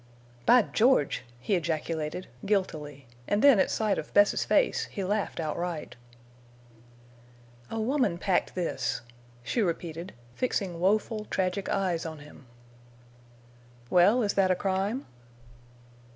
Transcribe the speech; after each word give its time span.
"By 0.47 0.63
George!" 0.63 1.21
he 1.39 1.53
ejaculated, 1.53 2.25
guiltily, 2.43 3.05
and 3.27 3.43
then 3.43 3.59
at 3.59 3.69
sight 3.69 3.99
of 3.99 4.11
Bess's 4.15 4.43
face 4.43 4.85
he 4.85 5.03
laughed 5.03 5.39
outright. 5.39 5.95
"A 7.69 7.79
woman 7.79 8.17
packed 8.17 8.55
this," 8.55 9.01
she 9.43 9.61
repeated, 9.61 10.13
fixing 10.33 10.79
woeful, 10.79 11.25
tragic 11.25 11.69
eyes 11.69 12.03
on 12.03 12.17
him. 12.17 12.47
"Well, 13.91 14.23
is 14.23 14.33
that 14.33 14.49
a 14.49 14.55
crime?" 14.55 15.05